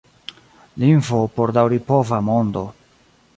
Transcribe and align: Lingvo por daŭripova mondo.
Lingvo 0.83 1.19
por 1.35 1.53
daŭripova 1.59 2.21
mondo. 2.31 2.65